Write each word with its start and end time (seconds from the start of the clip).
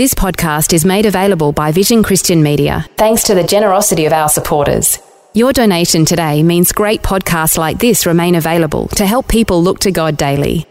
This 0.00 0.14
podcast 0.14 0.72
is 0.72 0.86
made 0.86 1.04
available 1.04 1.52
by 1.52 1.72
Vision 1.72 2.02
Christian 2.02 2.42
Media, 2.42 2.86
thanks 2.96 3.24
to 3.24 3.34
the 3.34 3.44
generosity 3.44 4.06
of 4.06 4.14
our 4.14 4.30
supporters. 4.30 4.98
Your 5.34 5.52
donation 5.52 6.06
today 6.06 6.42
means 6.42 6.72
great 6.72 7.02
podcasts 7.02 7.58
like 7.58 7.78
this 7.80 8.06
remain 8.06 8.34
available 8.34 8.88
to 8.96 9.04
help 9.04 9.28
people 9.28 9.62
look 9.62 9.80
to 9.80 9.90
God 9.90 10.16
daily. 10.16 10.64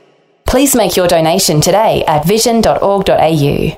Please 0.47 0.75
make 0.75 0.95
your 0.95 1.07
donation 1.07 1.61
today 1.61 2.03
at 2.07 2.25
vision.org.au. 2.25 3.77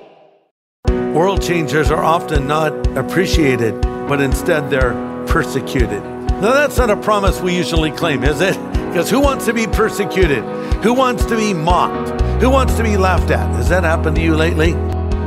World 1.14 1.42
changers 1.42 1.92
are 1.92 2.02
often 2.02 2.48
not 2.48 2.72
appreciated, 2.98 3.82
but 3.82 4.22
instead 4.22 4.70
they're 4.70 4.94
persecuted. 5.28 6.02
Now, 6.40 6.54
that's 6.54 6.78
not 6.78 6.90
a 6.90 6.96
promise 6.96 7.42
we 7.42 7.58
usually 7.58 7.92
claim, 7.92 8.24
is 8.24 8.40
it? 8.40 8.58
Because 8.92 9.10
who 9.10 9.20
wants 9.20 9.46
to 9.46 9.54
be 9.54 9.68
persecuted? 9.68 10.44
Who 10.84 10.94
wants 10.94 11.26
to 11.26 11.36
be 11.36 11.54
mocked? 11.54 12.22
Who 12.42 12.50
wants 12.50 12.76
to 12.76 12.84
be 12.84 12.96
laughed 12.96 13.32
at? 13.32 13.50
Has 13.56 13.68
that 13.70 13.84
happened 13.84 14.18
to 14.18 14.22
you 14.22 14.36
lately? 14.36 14.76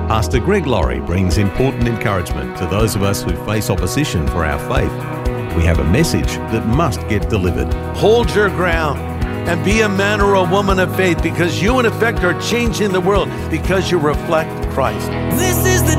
Pastor 0.09 0.39
Greg 0.39 0.67
Laurie 0.67 1.01
brings 1.01 1.39
important 1.39 1.89
encouragement 1.89 2.59
to 2.59 2.67
those 2.67 2.95
of 2.95 3.03
us 3.03 3.23
who 3.23 3.35
face 3.47 3.71
opposition 3.71 4.27
for 4.29 4.45
our 4.45 4.59
faith. 4.69 4.93
We 5.57 5.65
have 5.65 5.79
a 5.79 5.85
message 5.85 6.27
that 6.53 6.67
must 6.67 7.01
get 7.09 7.31
delivered. 7.31 7.73
Hold 7.97 8.33
your 8.35 8.51
ground 8.51 8.99
and 9.49 9.65
be 9.65 9.81
a 9.81 9.89
man 9.89 10.21
or 10.21 10.35
a 10.35 10.45
woman 10.45 10.79
of 10.79 10.95
faith 10.95 11.23
because 11.23 11.61
you, 11.63 11.81
in 11.81 11.87
effect, 11.87 12.19
are 12.19 12.39
changing 12.39 12.93
the 12.93 13.01
world 13.01 13.31
because 13.51 13.91
you 13.91 13.99
reflect 13.99 14.51
Christ. 14.73 15.09
This 15.39 15.65
is 15.65 15.83
the 15.83 15.94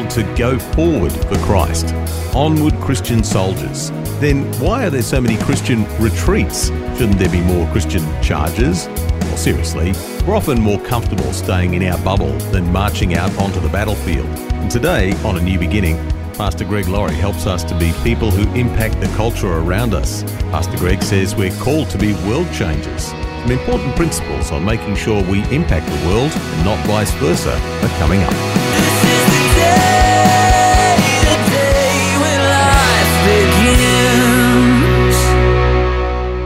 called 0.00 0.10
to 0.10 0.34
go 0.36 0.58
forward 0.58 1.12
for 1.12 1.36
Christ. 1.38 1.94
Onward 2.34 2.74
Christian 2.80 3.22
soldiers. 3.22 3.90
Then 4.20 4.50
why 4.60 4.86
are 4.86 4.90
there 4.90 5.02
so 5.02 5.20
many 5.20 5.36
Christian 5.38 5.84
retreats? 5.98 6.68
Shouldn't 6.96 7.18
there 7.18 7.28
be 7.28 7.40
more 7.40 7.70
Christian 7.72 8.04
charges? 8.22 8.86
Well, 8.86 9.36
seriously, 9.36 9.92
we're 10.26 10.36
often 10.36 10.60
more 10.60 10.80
comfortable 10.80 11.32
staying 11.32 11.74
in 11.74 11.82
our 11.84 11.98
bubble 12.02 12.32
than 12.50 12.70
marching 12.72 13.14
out 13.14 13.36
onto 13.38 13.60
the 13.60 13.68
battlefield. 13.68 14.26
And 14.52 14.70
today, 14.70 15.12
on 15.24 15.36
A 15.38 15.42
New 15.42 15.58
Beginning, 15.58 15.96
Pastor 16.34 16.64
Greg 16.64 16.88
Laurie 16.88 17.14
helps 17.14 17.46
us 17.46 17.64
to 17.64 17.78
be 17.78 17.92
people 18.02 18.30
who 18.30 18.50
impact 18.58 19.00
the 19.00 19.08
culture 19.16 19.52
around 19.52 19.92
us. 19.92 20.22
Pastor 20.50 20.76
Greg 20.78 21.02
says 21.02 21.34
we're 21.34 21.56
called 21.58 21.90
to 21.90 21.98
be 21.98 22.14
world 22.26 22.50
changers. 22.52 23.06
Some 23.42 23.52
important 23.52 23.96
principles 23.96 24.50
on 24.50 24.64
making 24.64 24.96
sure 24.96 25.22
we 25.24 25.40
impact 25.54 25.86
the 25.86 26.08
world 26.08 26.30
and 26.32 26.64
not 26.64 26.86
vice 26.86 27.12
versa 27.12 27.52
are 27.52 27.98
coming 27.98 28.22
up. 28.22 28.69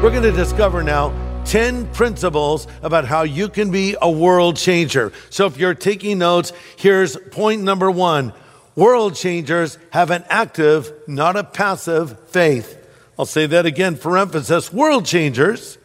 We're 0.05 0.11
going 0.11 0.23
to 0.23 0.33
discover 0.33 0.83
now 0.83 1.15
10 1.47 1.87
principles 1.95 2.67
about 2.83 3.07
how 3.07 3.23
you 3.23 3.49
can 3.49 3.71
be 3.71 3.97
a 4.03 4.11
world 4.11 4.57
changer. 4.57 5.13
So 5.31 5.47
if 5.47 5.57
you're 5.57 5.75
taking 5.75 6.19
notes, 6.19 6.53
here's 6.77 7.17
point 7.17 7.63
number 7.63 7.91
one 7.91 8.35
World 8.77 9.15
changers 9.15 9.79
have 9.91 10.11
an 10.11 10.25
active, 10.29 10.93
not 11.07 11.37
a 11.37 11.45
passive 11.45 12.19
faith. 12.29 12.77
I'll 13.19 13.25
say 13.25 13.47
that 13.47 13.67
again 13.67 13.97
for 13.97 14.19
emphasis. 14.19 14.73
World 14.73 15.07
changers 15.07 15.79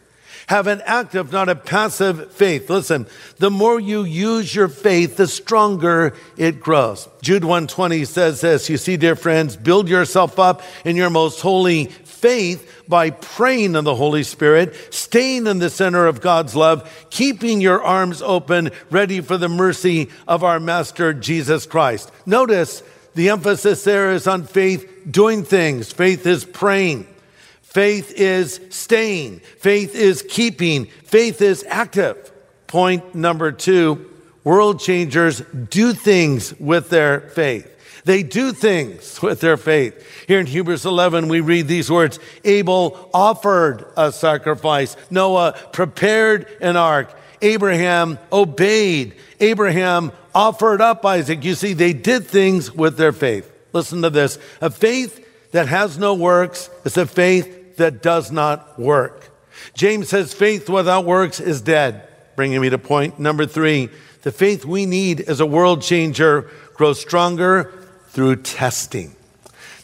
have 0.50 0.66
an 0.66 0.82
active, 0.84 1.30
not 1.30 1.48
a 1.48 1.54
passive 1.54 2.32
faith. 2.32 2.68
Listen, 2.68 3.06
the 3.38 3.52
more 3.52 3.78
you 3.78 4.02
use 4.02 4.52
your 4.52 4.66
faith, 4.66 5.16
the 5.16 5.28
stronger 5.28 6.12
it 6.36 6.58
grows. 6.58 7.08
Jude 7.22 7.44
120 7.44 8.04
says 8.04 8.40
this, 8.40 8.68
you 8.68 8.76
see, 8.76 8.96
dear 8.96 9.14
friends, 9.14 9.54
build 9.54 9.88
yourself 9.88 10.40
up 10.40 10.62
in 10.84 10.96
your 10.96 11.08
most 11.08 11.40
holy 11.40 11.84
faith 11.84 12.82
by 12.88 13.10
praying 13.10 13.76
in 13.76 13.84
the 13.84 13.94
Holy 13.94 14.24
Spirit, 14.24 14.74
staying 14.92 15.46
in 15.46 15.60
the 15.60 15.70
center 15.70 16.08
of 16.08 16.20
God's 16.20 16.56
love, 16.56 17.06
keeping 17.10 17.60
your 17.60 17.80
arms 17.80 18.20
open, 18.20 18.72
ready 18.90 19.20
for 19.20 19.38
the 19.38 19.48
mercy 19.48 20.10
of 20.26 20.42
our 20.42 20.58
Master 20.58 21.14
Jesus 21.14 21.64
Christ. 21.64 22.10
Notice 22.26 22.82
the 23.14 23.28
emphasis 23.28 23.84
there 23.84 24.10
is 24.10 24.26
on 24.26 24.42
faith 24.42 25.06
doing 25.08 25.44
things. 25.44 25.92
Faith 25.92 26.26
is 26.26 26.44
praying. 26.44 27.06
Faith 27.70 28.12
is 28.16 28.60
staying. 28.70 29.38
Faith 29.38 29.94
is 29.94 30.22
keeping. 30.28 30.86
Faith 31.04 31.40
is 31.40 31.64
active. 31.68 32.32
Point 32.66 33.14
number 33.14 33.52
two 33.52 34.10
world 34.42 34.80
changers 34.80 35.40
do 35.70 35.92
things 35.92 36.52
with 36.58 36.90
their 36.90 37.20
faith. 37.20 37.68
They 38.04 38.24
do 38.24 38.52
things 38.52 39.22
with 39.22 39.40
their 39.40 39.56
faith. 39.56 40.26
Here 40.26 40.40
in 40.40 40.46
Hebrews 40.46 40.84
11, 40.84 41.28
we 41.28 41.40
read 41.40 41.68
these 41.68 41.88
words 41.88 42.18
Abel 42.44 43.08
offered 43.14 43.86
a 43.96 44.10
sacrifice, 44.10 44.96
Noah 45.08 45.56
prepared 45.72 46.48
an 46.60 46.76
ark, 46.76 47.16
Abraham 47.40 48.18
obeyed, 48.32 49.14
Abraham 49.38 50.10
offered 50.34 50.80
up 50.80 51.06
Isaac. 51.06 51.44
You 51.44 51.54
see, 51.54 51.74
they 51.74 51.92
did 51.92 52.26
things 52.26 52.74
with 52.74 52.96
their 52.96 53.12
faith. 53.12 53.48
Listen 53.72 54.02
to 54.02 54.10
this 54.10 54.38
a 54.60 54.70
faith 54.70 55.24
that 55.52 55.68
has 55.68 55.98
no 55.98 56.14
works 56.14 56.68
is 56.84 56.96
a 56.96 57.06
faith 57.06 57.58
that 57.80 58.02
does 58.02 58.30
not 58.30 58.78
work. 58.78 59.30
James 59.74 60.08
says 60.08 60.32
faith 60.32 60.68
without 60.68 61.04
works 61.04 61.40
is 61.40 61.60
dead. 61.60 62.06
Bringing 62.36 62.60
me 62.60 62.70
to 62.70 62.78
point 62.78 63.18
number 63.18 63.46
three. 63.46 63.90
The 64.22 64.32
faith 64.32 64.64
we 64.64 64.86
need 64.86 65.20
as 65.22 65.40
a 65.40 65.46
world 65.46 65.82
changer 65.82 66.50
grows 66.74 67.00
stronger 67.00 67.72
through 68.08 68.36
testing. 68.36 69.14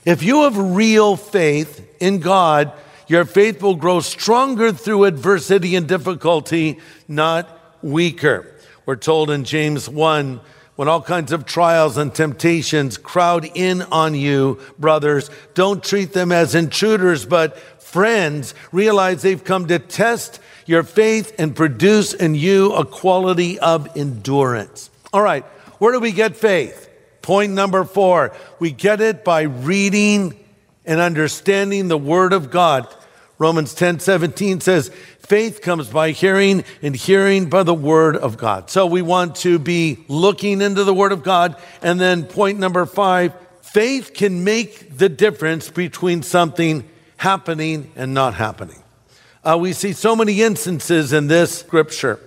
If 0.05 0.23
you 0.23 0.43
have 0.43 0.57
real 0.57 1.17
faith 1.17 1.87
in 2.01 2.21
God, 2.21 2.73
your 3.09 3.25
faith 3.25 3.63
will 3.63 3.77
grow 3.77 4.01
stronger 4.01 4.73
through 4.73 5.05
adversity 5.05 5.75
and 5.75 5.89
difficulty, 5.89 6.79
not 7.09 7.49
weaker. 7.83 8.55
We're 8.85 8.97
told 8.97 9.31
in 9.31 9.45
James 9.45 9.89
1 9.89 10.41
when 10.77 10.89
all 10.89 11.01
kinds 11.01 11.33
of 11.33 11.47
trials 11.47 11.97
and 11.97 12.15
temptations 12.15 12.99
crowd 12.99 13.49
in 13.55 13.81
on 13.83 14.15
you, 14.15 14.61
brothers, 14.79 15.31
don't 15.55 15.83
treat 15.83 16.13
them 16.13 16.31
as 16.31 16.55
intruders, 16.55 17.25
but 17.25 17.57
friends. 17.87 18.53
Realize 18.73 19.23
they've 19.23 19.43
come 19.43 19.69
to 19.69 19.79
test 19.79 20.41
your 20.67 20.83
faith 20.83 21.35
and 21.39 21.55
produce 21.55 22.13
in 22.13 22.35
you 22.35 22.73
a 22.73 22.85
quality 22.85 23.59
of 23.59 23.97
endurance. 23.97 24.91
All 25.13 25.23
right, 25.23 25.45
where 25.79 25.93
do 25.93 26.01
we 26.01 26.13
get 26.13 26.37
faith? 26.37 26.91
Point 27.23 27.53
number 27.53 27.85
four 27.85 28.35
we 28.59 28.71
get 28.71 29.01
it 29.01 29.25
by 29.25 29.43
reading 29.43 30.39
and 30.85 31.01
understanding 31.01 31.89
the 31.89 31.99
Word 31.99 32.33
of 32.33 32.51
God. 32.51 32.93
Romans 33.39 33.75
10 33.75 34.01
17 34.01 34.61
says, 34.61 34.91
Faith 35.21 35.61
comes 35.61 35.89
by 35.89 36.11
hearing, 36.11 36.65
and 36.83 36.95
hearing 36.95 37.49
by 37.49 37.63
the 37.63 37.75
Word 37.75 38.17
of 38.17 38.37
God. 38.37 38.71
So 38.71 38.87
we 38.87 39.03
want 39.03 39.37
to 39.37 39.59
be 39.59 40.05
looking 40.09 40.61
into 40.61 40.85
the 40.85 40.95
Word 40.95 41.13
of 41.13 41.23
God. 41.23 41.57
And 41.83 42.01
then 42.01 42.25
point 42.25 42.59
number 42.59 42.85
five 42.87 43.33
faith 43.63 44.13
can 44.15 44.43
make 44.43 44.97
the 44.97 45.09
difference 45.09 45.71
between 45.71 46.23
something 46.23 46.89
happening 47.17 47.91
and 47.97 48.15
not 48.15 48.35
happening. 48.35 48.83
Uh, 49.45 49.57
we 49.59 49.73
see 49.73 49.93
so 49.93 50.17
many 50.17 50.43
instances 50.43 51.13
in 51.13 51.29
this 51.29 51.59
scripture. 51.59 52.19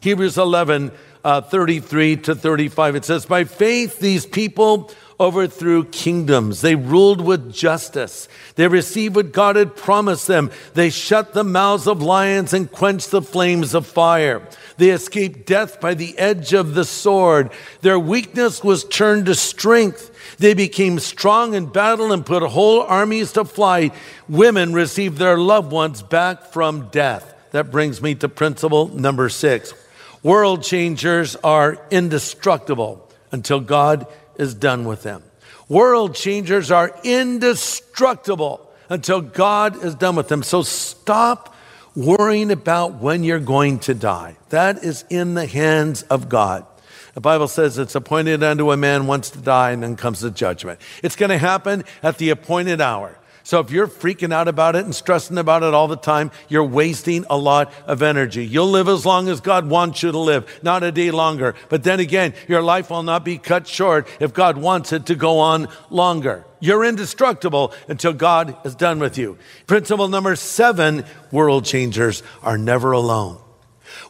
Hebrews 0.00 0.38
11, 0.38 0.92
uh, 1.24 1.40
33 1.40 2.16
to 2.16 2.34
35, 2.34 2.96
it 2.96 3.04
says, 3.04 3.26
By 3.26 3.44
faith, 3.44 3.98
these 3.98 4.26
people 4.26 4.90
overthrew 5.20 5.84
kingdoms. 5.84 6.60
They 6.60 6.74
ruled 6.74 7.20
with 7.20 7.52
justice. 7.52 8.28
They 8.54 8.68
received 8.68 9.16
what 9.16 9.32
God 9.32 9.56
had 9.56 9.74
promised 9.74 10.26
them. 10.26 10.50
They 10.74 10.90
shut 10.90 11.32
the 11.32 11.44
mouths 11.44 11.86
of 11.86 12.02
lions 12.02 12.52
and 12.52 12.70
quenched 12.70 13.10
the 13.10 13.22
flames 13.22 13.74
of 13.74 13.86
fire. 13.86 14.42
They 14.76 14.90
escaped 14.90 15.46
death 15.46 15.80
by 15.80 15.94
the 15.94 16.16
edge 16.18 16.52
of 16.52 16.74
the 16.74 16.84
sword. 16.84 17.50
Their 17.80 17.98
weakness 17.98 18.62
was 18.62 18.84
turned 18.84 19.26
to 19.26 19.34
strength. 19.34 20.36
They 20.38 20.54
became 20.54 21.00
strong 21.00 21.54
in 21.54 21.66
battle 21.66 22.12
and 22.12 22.24
put 22.24 22.42
whole 22.44 22.82
armies 22.82 23.32
to 23.32 23.44
flight. 23.44 23.92
Women 24.28 24.72
received 24.72 25.18
their 25.18 25.36
loved 25.36 25.72
ones 25.72 26.00
back 26.02 26.52
from 26.52 26.90
death. 26.90 27.34
That 27.50 27.72
brings 27.72 28.00
me 28.00 28.14
to 28.16 28.28
principle 28.28 28.88
number 28.88 29.28
six. 29.28 29.74
World 30.22 30.62
changers 30.62 31.34
are 31.36 31.78
indestructible 31.90 33.08
until 33.32 33.60
God 33.60 34.06
is 34.38 34.54
done 34.54 34.84
with 34.84 35.02
them. 35.02 35.22
World 35.68 36.14
changers 36.14 36.70
are 36.70 36.94
indestructible 37.04 38.70
until 38.88 39.20
God 39.20 39.84
is 39.84 39.94
done 39.94 40.16
with 40.16 40.28
them. 40.28 40.42
So 40.42 40.62
stop 40.62 41.54
worrying 41.94 42.50
about 42.50 42.94
when 42.94 43.24
you're 43.24 43.40
going 43.40 43.80
to 43.80 43.94
die. 43.94 44.36
That 44.50 44.84
is 44.84 45.04
in 45.10 45.34
the 45.34 45.46
hands 45.46 46.02
of 46.04 46.28
God. 46.28 46.64
The 47.14 47.20
Bible 47.20 47.48
says 47.48 47.78
it's 47.78 47.96
appointed 47.96 48.42
unto 48.44 48.70
a 48.70 48.76
man 48.76 49.08
once 49.08 49.30
to 49.30 49.38
die 49.40 49.72
and 49.72 49.82
then 49.82 49.96
comes 49.96 50.20
the 50.20 50.30
judgment. 50.30 50.80
It's 51.02 51.16
going 51.16 51.30
to 51.30 51.38
happen 51.38 51.84
at 52.02 52.18
the 52.18 52.30
appointed 52.30 52.80
hour. 52.80 53.17
So 53.48 53.60
if 53.60 53.70
you're 53.70 53.88
freaking 53.88 54.30
out 54.30 54.46
about 54.46 54.76
it 54.76 54.84
and 54.84 54.94
stressing 54.94 55.38
about 55.38 55.62
it 55.62 55.72
all 55.72 55.88
the 55.88 55.96
time, 55.96 56.32
you're 56.50 56.62
wasting 56.62 57.24
a 57.30 57.38
lot 57.38 57.72
of 57.86 58.02
energy. 58.02 58.44
You'll 58.44 58.68
live 58.68 58.88
as 58.88 59.06
long 59.06 59.30
as 59.30 59.40
God 59.40 59.70
wants 59.70 60.02
you 60.02 60.12
to 60.12 60.18
live, 60.18 60.60
not 60.62 60.82
a 60.82 60.92
day 60.92 61.10
longer. 61.10 61.54
But 61.70 61.82
then 61.82 61.98
again, 61.98 62.34
your 62.46 62.60
life 62.60 62.90
will 62.90 63.02
not 63.02 63.24
be 63.24 63.38
cut 63.38 63.66
short 63.66 64.06
if 64.20 64.34
God 64.34 64.58
wants 64.58 64.92
it 64.92 65.06
to 65.06 65.14
go 65.14 65.38
on 65.38 65.68
longer. 65.88 66.44
You're 66.60 66.84
indestructible 66.84 67.72
until 67.88 68.12
God 68.12 68.54
is 68.66 68.74
done 68.74 68.98
with 68.98 69.16
you. 69.16 69.38
Principle 69.66 70.08
number 70.08 70.36
seven, 70.36 71.06
world 71.32 71.64
changers 71.64 72.22
are 72.42 72.58
never 72.58 72.92
alone. 72.92 73.38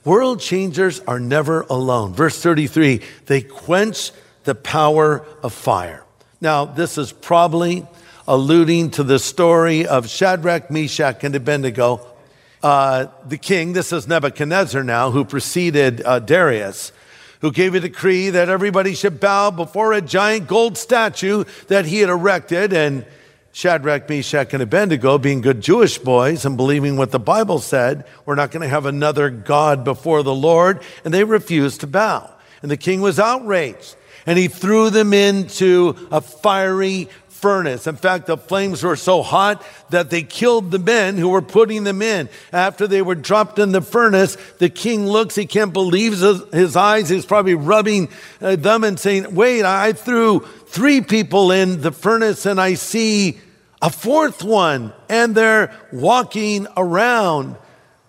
World 0.03 0.41
changers 0.41 0.99
are 1.07 1.21
never 1.21 1.61
alone. 1.71 2.13
Verse 2.13 2.43
33, 2.43 3.03
they 3.27 3.43
quench 3.43 4.11
the 4.43 4.57
power 4.57 5.25
of 5.45 5.53
fire. 5.53 6.05
Now, 6.41 6.65
this 6.65 6.99
is 6.99 7.13
probably 7.13 7.87
alluding 8.29 8.91
to 8.91 9.03
the 9.03 9.19
story 9.19 9.87
of 9.87 10.07
Shadrach, 10.07 10.71
Meshach, 10.71 11.25
and 11.25 11.35
Abednego. 11.35 12.07
Uh, 12.63 13.07
the 13.27 13.39
king, 13.39 13.73
this 13.73 13.91
is 13.91 14.07
Nebuchadnezzar 14.07 14.85
now, 14.85 15.11
who 15.11 15.25
preceded 15.25 16.03
uh, 16.05 16.19
Darius, 16.19 16.93
who 17.41 17.51
gave 17.51 17.75
a 17.75 17.81
decree 17.81 18.29
that 18.29 18.51
everybody 18.51 18.95
should 18.95 19.19
bow 19.19 19.51
before 19.51 19.95
a 19.95 20.03
giant 20.03 20.47
gold 20.47 20.77
statue 20.77 21.45
that 21.69 21.87
he 21.87 22.01
had 22.01 22.11
erected. 22.11 22.75
And 22.75 23.07
Shadrach, 23.53 24.07
Meshach, 24.11 24.53
and 24.53 24.63
Abednego, 24.63 25.17
being 25.17 25.41
good 25.41 25.63
Jewish 25.63 25.97
boys 25.97 26.45
and 26.45 26.59
believing 26.59 26.99
what 26.99 27.13
the 27.13 27.19
Bible 27.19 27.61
said, 27.61 28.05
we're 28.27 28.35
not 28.35 28.51
going 28.51 28.63
to 28.63 28.69
have 28.69 28.85
another 28.85 29.31
God 29.31 29.85
before 29.85 30.23
the 30.23 30.35
Lord. 30.35 30.83
And 31.03 31.15
they 31.15 31.25
refused 31.25 31.81
to 31.81 31.87
bow. 31.87 32.31
And 32.61 32.71
the 32.71 32.77
king 32.77 33.01
was 33.01 33.19
outraged. 33.19 33.97
And 34.27 34.39
he 34.39 34.49
threw 34.49 34.91
them 34.91 35.15
into 35.15 35.97
a 36.11 36.21
fiery 36.21 37.09
furnace. 37.39 37.87
In 37.87 37.97
fact, 37.97 38.27
the 38.27 38.37
flames 38.37 38.83
were 38.83 38.97
so 38.97 39.23
hot 39.23 39.65
that 39.91 40.11
they 40.11 40.23
killed 40.23 40.71
the 40.71 40.79
men 40.79 41.17
who 41.17 41.29
were 41.29 41.43
putting 41.43 41.85
them 41.85 42.03
in. 42.03 42.29
After 42.53 42.87
they 42.87 43.01
were 43.01 43.15
dropped 43.15 43.59
in 43.59 43.73
the 43.73 43.81
furnace, 43.81 44.37
the 44.59 44.69
king 44.69 45.07
looks, 45.07 45.35
he 45.35 45.47
can't 45.47 45.73
believe 45.73 46.19
his 46.19 46.77
eyes. 46.77 47.09
He's 47.09 47.27
probably 47.27 47.55
rubbing 47.55 48.09
uh, 48.41 48.57
them 48.57 48.85
and 48.85 48.99
saying, 48.99 49.35
Wait, 49.35 49.65
I 49.65 49.93
threw 49.93 50.41
three 50.67 51.01
people 51.01 51.53
in 51.53 51.81
the 51.81 51.93
furnace 51.93 52.45
and 52.45 52.61
I 52.61 52.75
see 52.75 53.39
a 53.81 53.91
fourth 53.91 54.43
one, 54.43 54.93
and 55.09 55.35
they're 55.35 55.73
walking 55.93 56.67
around. 56.77 57.57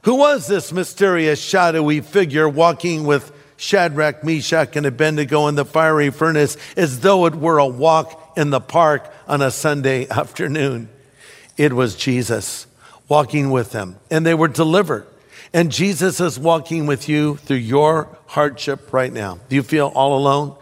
Who 0.03 0.15
was 0.15 0.47
this 0.47 0.71
mysterious, 0.71 1.39
shadowy 1.39 2.01
figure 2.01 2.49
walking 2.49 3.03
with 3.03 3.31
Shadrach, 3.57 4.23
Meshach, 4.23 4.75
and 4.75 4.85
Abednego 4.85 5.47
in 5.47 5.55
the 5.55 5.65
fiery 5.65 6.09
furnace 6.09 6.57
as 6.75 7.01
though 7.01 7.25
it 7.25 7.35
were 7.35 7.59
a 7.59 7.67
walk 7.67 8.18
in 8.35 8.49
the 8.49 8.59
park 8.59 9.11
on 9.27 9.41
a 9.41 9.51
Sunday 9.51 10.07
afternoon. 10.09 10.89
It 11.57 11.73
was 11.73 11.95
Jesus 11.95 12.67
walking 13.07 13.51
with 13.51 13.71
them, 13.71 13.97
and 14.09 14.25
they 14.25 14.33
were 14.33 14.47
delivered. 14.47 15.05
And 15.53 15.71
Jesus 15.71 16.19
is 16.19 16.37
walking 16.37 16.85
with 16.85 17.09
you 17.09 17.37
through 17.37 17.57
your 17.57 18.17
hardship 18.27 18.93
right 18.93 19.11
now. 19.11 19.39
Do 19.49 19.55
you 19.55 19.63
feel 19.63 19.87
all 19.87 20.17
alone? 20.17 20.55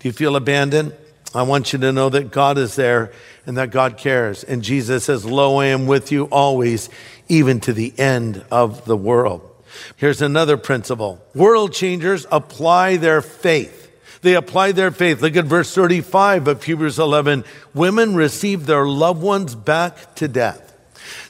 Do 0.00 0.08
you 0.08 0.12
feel 0.12 0.36
abandoned? 0.36 0.94
I 1.34 1.42
want 1.42 1.72
you 1.72 1.78
to 1.80 1.92
know 1.92 2.10
that 2.10 2.30
God 2.30 2.58
is 2.58 2.76
there 2.76 3.10
and 3.46 3.56
that 3.56 3.70
God 3.70 3.96
cares. 3.96 4.44
And 4.44 4.62
Jesus 4.62 5.04
says, 5.04 5.24
Lo, 5.24 5.56
I 5.56 5.66
am 5.66 5.86
with 5.86 6.12
you 6.12 6.24
always, 6.26 6.90
even 7.28 7.58
to 7.60 7.72
the 7.72 7.92
end 7.98 8.44
of 8.50 8.84
the 8.84 8.96
world. 8.96 9.50
Here's 9.96 10.22
another 10.22 10.56
principle 10.56 11.20
world 11.34 11.72
changers 11.72 12.26
apply 12.30 12.98
their 12.98 13.20
faith. 13.20 13.83
They 14.24 14.36
apply 14.36 14.72
their 14.72 14.90
faith. 14.90 15.20
Look 15.20 15.36
at 15.36 15.44
verse 15.44 15.74
35 15.74 16.48
of 16.48 16.64
Hebrews 16.64 16.98
11. 16.98 17.44
Women 17.74 18.14
receive 18.14 18.64
their 18.64 18.86
loved 18.86 19.20
ones 19.20 19.54
back 19.54 20.14
to 20.14 20.28
death. 20.28 20.72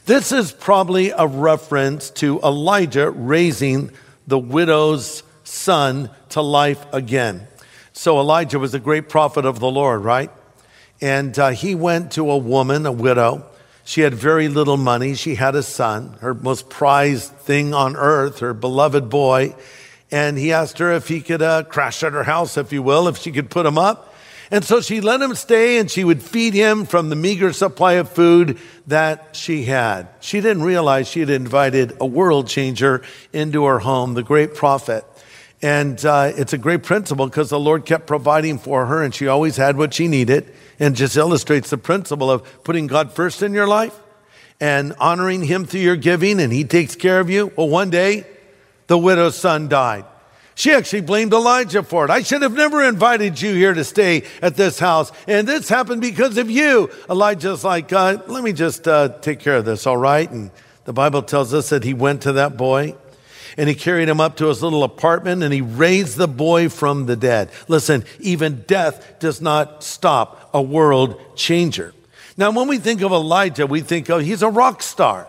This 0.05 0.31
is 0.31 0.53
probably 0.53 1.09
a 1.09 1.27
reference 1.27 2.09
to 2.11 2.39
Elijah 2.39 3.11
raising 3.11 3.91
the 4.27 4.39
widow's 4.39 5.23
son 5.43 6.09
to 6.29 6.41
life 6.41 6.85
again. 6.93 7.49
So 7.91 8.17
Elijah 8.17 8.59
was 8.59 8.73
a 8.73 8.79
great 8.79 9.09
prophet 9.09 9.43
of 9.43 9.59
the 9.59 9.69
Lord, 9.69 10.01
right? 10.01 10.31
And 11.01 11.37
uh, 11.37 11.49
he 11.49 11.75
went 11.75 12.13
to 12.13 12.31
a 12.31 12.37
woman, 12.37 12.85
a 12.85 12.93
widow. 12.93 13.45
She 13.83 14.01
had 14.01 14.13
very 14.13 14.47
little 14.47 14.77
money. 14.77 15.15
She 15.15 15.35
had 15.35 15.55
a 15.55 15.63
son, 15.63 16.13
her 16.21 16.33
most 16.33 16.69
prized 16.69 17.33
thing 17.33 17.73
on 17.73 17.97
earth, 17.97 18.39
her 18.39 18.53
beloved 18.53 19.09
boy 19.09 19.53
and 20.15 20.37
he 20.37 20.53
asked 20.53 20.77
her 20.77 20.93
if 20.93 21.09
he 21.09 21.19
could 21.19 21.41
uh, 21.41 21.63
crash 21.63 22.01
at 22.01 22.13
her 22.13 22.23
house, 22.23 22.55
if 22.55 22.71
you 22.71 22.81
will, 22.81 23.09
if 23.09 23.17
she 23.17 23.33
could 23.33 23.49
put 23.49 23.65
him 23.65 23.77
up. 23.77 24.15
And 24.49 24.63
so 24.63 24.79
she 24.79 25.01
let 25.01 25.19
him 25.19 25.35
stay 25.35 25.77
and 25.77 25.91
she 25.91 26.05
would 26.05 26.23
feed 26.23 26.53
him 26.53 26.85
from 26.85 27.09
the 27.09 27.17
meager 27.17 27.51
supply 27.51 27.93
of 27.95 28.09
food 28.09 28.57
that 28.87 29.35
she 29.35 29.65
had. 29.65 30.07
She 30.21 30.39
didn't 30.39 30.63
realize 30.63 31.09
she 31.09 31.19
had 31.19 31.29
invited 31.29 31.97
a 31.99 32.05
world 32.05 32.47
changer 32.47 33.03
into 33.33 33.65
her 33.65 33.79
home, 33.79 34.13
the 34.13 34.23
great 34.23 34.55
prophet. 34.55 35.03
And 35.61 36.03
uh, 36.05 36.31
it's 36.33 36.53
a 36.53 36.57
great 36.57 36.83
principle 36.83 37.25
because 37.25 37.49
the 37.49 37.59
Lord 37.59 37.85
kept 37.85 38.07
providing 38.07 38.57
for 38.57 38.85
her 38.85 39.03
and 39.03 39.13
she 39.13 39.27
always 39.27 39.57
had 39.57 39.75
what 39.75 39.93
she 39.93 40.07
needed 40.07 40.49
and 40.79 40.95
just 40.95 41.17
illustrates 41.17 41.71
the 41.71 41.77
principle 41.77 42.31
of 42.31 42.63
putting 42.63 42.87
God 42.87 43.11
first 43.11 43.43
in 43.43 43.53
your 43.53 43.67
life 43.67 43.99
and 44.61 44.93
honoring 44.97 45.43
Him 45.43 45.65
through 45.65 45.81
your 45.81 45.97
giving 45.97 46.39
and 46.39 46.53
He 46.53 46.63
takes 46.63 46.95
care 46.95 47.19
of 47.19 47.29
you. 47.29 47.51
Well, 47.57 47.67
one 47.67 47.89
day 47.89 48.25
the 48.87 48.97
widow's 48.97 49.35
son 49.35 49.67
died. 49.67 50.05
She 50.57 50.71
actually 50.71 51.01
blamed 51.01 51.33
Elijah 51.33 51.83
for 51.83 52.05
it. 52.05 52.11
I 52.11 52.21
should 52.21 52.41
have 52.41 52.53
never 52.53 52.81
invited 52.81 53.41
you 53.41 53.53
here 53.53 53.73
to 53.73 53.83
stay 53.83 54.23
at 54.41 54.55
this 54.55 54.79
house. 54.79 55.11
And 55.27 55.45
this 55.45 55.67
happened 55.67 55.99
because 55.99 56.37
of 56.37 56.49
you. 56.49 56.89
Elijah's 57.09 57.65
like, 57.65 57.91
uh, 57.91 58.19
let 58.27 58.41
me 58.41 58.53
just 58.53 58.87
uh, 58.87 59.09
take 59.19 59.41
care 59.41 59.57
of 59.57 59.65
this, 59.65 59.85
all 59.85 59.97
right? 59.97 60.29
And 60.31 60.51
the 60.85 60.93
Bible 60.93 61.23
tells 61.23 61.53
us 61.53 61.69
that 61.69 61.83
he 61.83 61.93
went 61.93 62.21
to 62.21 62.33
that 62.33 62.55
boy 62.55 62.95
and 63.57 63.67
he 63.67 63.75
carried 63.75 64.07
him 64.07 64.21
up 64.21 64.37
to 64.37 64.47
his 64.47 64.63
little 64.63 64.83
apartment 64.83 65.43
and 65.43 65.53
he 65.53 65.59
raised 65.61 66.15
the 66.15 66.27
boy 66.27 66.69
from 66.69 67.05
the 67.05 67.17
dead. 67.17 67.49
Listen, 67.67 68.05
even 68.19 68.61
death 68.61 69.19
does 69.19 69.41
not 69.41 69.83
stop 69.83 70.49
a 70.53 70.61
world 70.61 71.19
changer. 71.35 71.93
Now, 72.37 72.51
when 72.51 72.67
we 72.67 72.77
think 72.77 73.01
of 73.01 73.11
Elijah, 73.11 73.67
we 73.67 73.81
think, 73.81 74.09
oh, 74.09 74.19
he's 74.19 74.41
a 74.41 74.49
rock 74.49 74.81
star. 74.81 75.27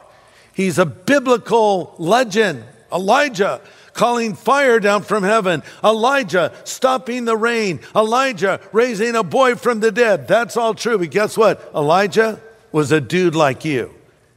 He's 0.53 0.79
a 0.79 0.87
biblical 0.87 1.95
legend. 1.99 2.65
Elijah 2.93 3.61
calling 3.93 4.35
fire 4.35 4.79
down 4.79 5.03
from 5.03 5.23
heaven, 5.23 5.63
Elijah 5.83 6.53
stopping 6.65 7.25
the 7.25 7.37
rain, 7.37 7.81
Elijah 7.95 8.61
raising 8.73 9.17
a 9.17 9.23
boy 9.23 9.55
from 9.55 9.81
the 9.81 9.91
dead. 9.91 10.29
That's 10.29 10.57
all 10.57 10.75
true. 10.75 10.99
But 10.99 11.11
guess 11.11 11.37
what? 11.37 11.71
Elijah 11.75 12.41
was 12.73 12.93
a 12.93 13.01
dude 13.01 13.35
like 13.35 13.65
you. 13.65 13.93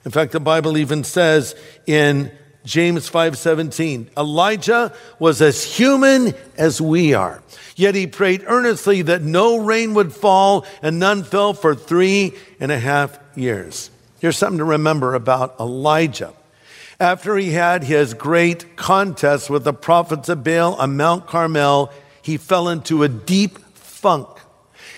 In 0.05 0.11
fact, 0.11 0.31
the 0.31 0.39
Bible 0.39 0.77
even 0.77 1.03
says 1.03 1.55
in 1.85 2.31
James 2.65 3.09
5:17, 3.09 4.09
Elijah 4.17 4.93
was 5.17 5.41
as 5.41 5.63
human 5.63 6.33
as 6.57 6.79
we 6.81 7.13
are. 7.13 7.41
Yet 7.75 7.95
he 7.95 8.07
prayed 8.07 8.43
earnestly 8.45 9.01
that 9.03 9.21
no 9.21 9.57
rain 9.57 9.93
would 9.93 10.13
fall, 10.13 10.65
and 10.81 10.99
none 10.99 11.23
fell 11.23 11.53
for 11.53 11.75
three 11.75 12.33
and 12.59 12.71
a 12.71 12.79
half 12.79 13.17
years. 13.35 13.89
Here's 14.19 14.37
something 14.37 14.57
to 14.57 14.65
remember 14.65 15.15
about 15.15 15.55
Elijah. 15.59 16.33
After 16.99 17.37
he 17.37 17.51
had 17.51 17.85
his 17.85 18.13
great 18.13 18.75
contest 18.75 19.49
with 19.49 19.63
the 19.63 19.73
prophets 19.73 20.27
of 20.27 20.43
Baal 20.43 20.73
on 20.75 20.97
Mount 20.97 21.27
Carmel, 21.27 21.93
he 22.21 22.35
fell 22.35 22.67
into 22.67 23.03
a 23.03 23.07
deep 23.07 23.57
funk. 23.73 24.27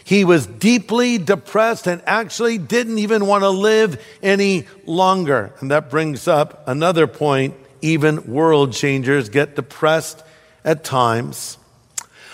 He 0.04 0.26
was 0.26 0.48
deeply 0.48 1.20
depressed 1.20 1.86
and 1.86 2.02
actually 2.08 2.58
didn't 2.58 2.98
even 2.98 3.28
want 3.28 3.44
to 3.44 3.50
live 3.50 4.04
any 4.24 4.66
longer. 4.88 5.54
And 5.60 5.70
that 5.70 5.92
brings 5.92 6.28
up 6.28 6.68
another 6.68 7.06
point. 7.06 7.54
Even 7.84 8.26
world 8.26 8.74
changers 8.74 9.30
get 9.30 9.56
depressed 9.56 10.24
at 10.66 10.84
times. 10.84 11.60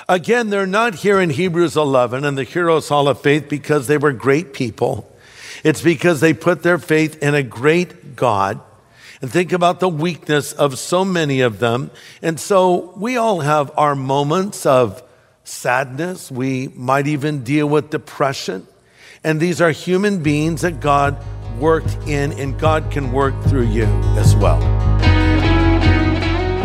Again, 0.07 0.50
they're 0.50 0.65
not 0.65 0.95
here 0.95 1.19
in 1.19 1.29
Hebrews 1.29 1.75
11 1.75 2.24
and 2.24 2.38
the 2.38 2.45
Heroes 2.45 2.88
Hall 2.88 3.09
of 3.09 3.21
Faith 3.21 3.50
because 3.50 3.88
they 3.88 3.97
were 3.97 4.13
great 4.13 4.53
people. 4.53 5.13
It's 5.65 5.81
because 5.81 6.21
they 6.21 6.33
put 6.33 6.63
their 6.63 6.77
faith 6.77 7.21
in 7.21 7.36
a 7.36 7.43
great 7.43 8.15
God 8.15 8.62
and 9.21 9.31
think 9.31 9.51
about 9.51 9.79
the 9.79 9.89
weakness 9.89 10.53
of 10.53 10.77
so 10.77 11.03
many 11.03 11.41
of 11.41 11.59
them. 11.59 11.91
And 12.21 12.39
so 12.39 12.93
we 12.97 13.17
all 13.17 13.41
have 13.41 13.71
our 13.77 13.95
moments 13.95 14.65
of 14.65 15.03
sadness. 15.43 16.31
We 16.31 16.67
might 16.69 17.07
even 17.07 17.43
deal 17.43 17.67
with 17.67 17.89
depression. 17.89 18.67
And 19.24 19.39
these 19.39 19.62
are 19.62 19.71
human 19.71 20.21
beings 20.21 20.62
that 20.62 20.79
God 20.79 21.17
worked 21.59 21.97
in, 22.07 22.33
and 22.33 22.59
God 22.59 22.91
can 22.91 23.12
work 23.12 23.33
through 23.45 23.67
you 23.67 23.86
as 24.17 24.36
well. 24.36 24.62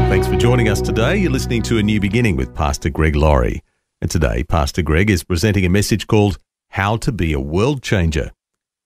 Thanks 0.09 0.26
for 0.26 0.37
joining 0.37 0.68
us 0.68 0.82
today. 0.82 1.16
You're 1.16 1.32
listening 1.32 1.62
to 1.62 1.78
A 1.78 1.82
New 1.82 1.99
Beginning 1.99 2.37
with 2.37 2.54
Pastor 2.54 2.90
Greg 2.90 3.16
Laurie. 3.16 3.62
And 4.02 4.11
today, 4.11 4.44
Pastor 4.44 4.82
Greg 4.82 5.09
is 5.09 5.25
presenting 5.25 5.64
a 5.64 5.71
message 5.71 6.06
called 6.06 6.37
How 6.71 6.97
to 6.99 7.12
Be 7.12 7.32
a 7.32 7.40
World 7.40 7.82
Changer. 7.82 8.32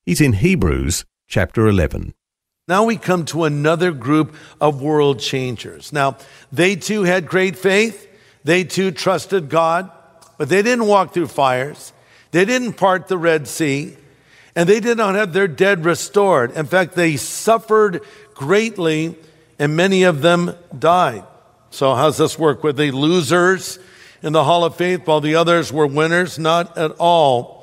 He's 0.04 0.20
in 0.20 0.34
Hebrews 0.34 1.04
chapter 1.26 1.66
11. 1.66 2.14
Now 2.68 2.82
we 2.84 2.96
come 2.96 3.24
to 3.26 3.44
another 3.44 3.92
group 3.92 4.34
of 4.60 4.82
world 4.82 5.20
changers. 5.20 5.92
Now, 5.92 6.16
they 6.50 6.74
too 6.74 7.04
had 7.04 7.28
great 7.28 7.56
faith. 7.56 8.08
They 8.42 8.64
too 8.64 8.90
trusted 8.90 9.48
God, 9.48 9.88
but 10.36 10.48
they 10.48 10.62
didn't 10.62 10.86
walk 10.86 11.14
through 11.14 11.28
fires. 11.28 11.92
They 12.32 12.44
didn't 12.44 12.72
part 12.72 13.06
the 13.06 13.18
Red 13.18 13.46
Sea, 13.46 13.96
and 14.56 14.68
they 14.68 14.80
did 14.80 14.98
not 14.98 15.14
have 15.14 15.32
their 15.32 15.46
dead 15.46 15.84
restored. 15.84 16.50
In 16.52 16.66
fact, 16.66 16.94
they 16.94 17.16
suffered 17.16 18.02
greatly, 18.34 19.16
and 19.60 19.76
many 19.76 20.02
of 20.02 20.20
them 20.22 20.52
died. 20.76 21.24
So, 21.70 21.94
how's 21.94 22.16
this 22.16 22.36
work? 22.36 22.64
Were 22.64 22.72
they 22.72 22.90
losers 22.90 23.78
in 24.22 24.32
the 24.32 24.42
Hall 24.42 24.64
of 24.64 24.74
Faith 24.74 25.06
while 25.06 25.20
the 25.20 25.36
others 25.36 25.72
were 25.72 25.86
winners? 25.86 26.36
Not 26.36 26.76
at 26.76 26.92
all, 26.98 27.55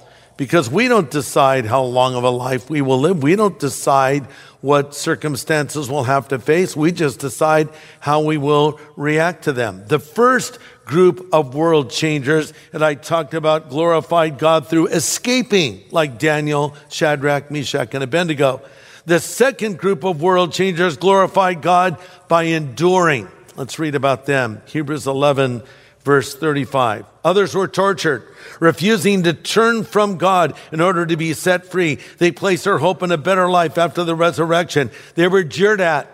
because 0.44 0.70
we 0.70 0.90
don't 0.90 1.10
decide 1.10 1.66
how 1.66 1.84
long 1.84 2.16
of 2.16 2.26
a 2.26 2.30
life 2.30 2.70
we 2.70 2.82
will 2.82 3.00
live. 3.00 3.24
We 3.24 3.38
don't 3.38 3.58
decide 3.58 4.26
what 4.60 4.94
circumstances 4.94 5.90
we'll 5.90 6.04
have 6.04 6.28
to 6.28 6.38
face. 6.38 6.76
We 6.76 6.92
just 6.92 7.22
decide 7.22 7.70
how 8.02 8.24
we 8.24 8.36
will 8.36 8.78
react 8.98 9.46
to 9.46 9.54
them. 9.54 9.86
The 9.88 10.00
first 10.00 10.60
group 10.84 11.30
of 11.32 11.56
world 11.56 11.92
changers 11.92 12.52
that 12.72 12.84
I 12.84 12.96
talked 12.96 13.34
about 13.34 13.70
glorified 13.70 14.38
God 14.38 14.68
through 14.68 14.88
escaping, 14.88 15.82
like 15.92 16.20
Daniel, 16.20 16.76
Shadrach, 16.90 17.50
Meshach, 17.50 17.94
and 17.94 18.04
Abednego. 18.04 18.62
The 19.06 19.22
second 19.22 19.78
group 19.78 20.04
of 20.04 20.22
world 20.22 20.52
changers 20.52 20.98
glorified 20.98 21.62
God 21.62 21.98
by 22.28 22.44
enduring. 22.44 23.30
Let's 23.56 23.80
read 23.80 23.96
about 23.96 24.26
them. 24.26 24.62
Hebrews 24.66 25.08
11, 25.08 25.64
verse 26.04 26.36
35. 26.36 27.06
Others 27.24 27.56
were 27.56 27.68
tortured, 27.68 28.28
refusing 28.60 29.24
to 29.24 29.34
turn 29.34 29.84
from 29.84 30.18
God 30.18 30.56
in 30.72 30.82
order 30.82 31.06
to 31.06 31.16
be 31.16 31.34
set 31.34 31.66
free. 31.66 32.00
They 32.18 32.32
placed 32.32 32.66
their 32.66 32.80
hope 32.80 33.02
in 33.02 33.12
a 33.12 33.18
better 33.18 33.50
life 33.50 33.78
after 33.78 34.04
the 34.04 34.16
resurrection. 34.16 34.92
They 35.16 35.28
were 35.28 35.44
jeered 35.44 35.82
at. 35.82 36.10